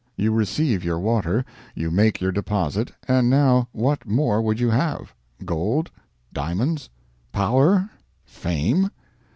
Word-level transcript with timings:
You 0.15 0.31
receive 0.31 0.83
your 0.83 0.97
water, 0.97 1.45
you 1.75 1.91
make 1.91 2.19
your 2.21 2.31
deposit, 2.31 2.91
and 3.07 3.29
now 3.29 3.67
what 3.71 4.03
more 4.07 4.41
would 4.41 4.59
you 4.59 4.71
have? 4.71 5.13
Gold, 5.45 5.91
diamonds, 6.33 6.89
power, 7.31 7.87
fame? 8.25 8.89